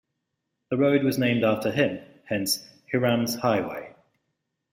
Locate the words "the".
0.71-0.77